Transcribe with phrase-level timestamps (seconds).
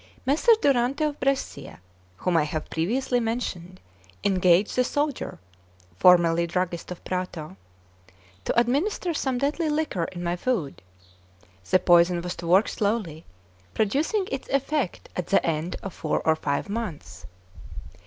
[0.25, 1.79] Messer Durante of Brescia,
[2.17, 3.79] whom I have previously mentioned,
[4.23, 5.37] engaged the soldier
[5.95, 7.55] (formerly druggist of Prato)
[8.45, 10.81] to administer some deadly liquor in my food;
[11.69, 13.25] the poison was to work slowly,
[13.75, 17.27] producing its effect at the end of four or five months.